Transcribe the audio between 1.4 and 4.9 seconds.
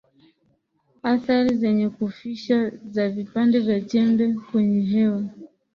zenye Kufisha za Vipande vya Chembe kwenye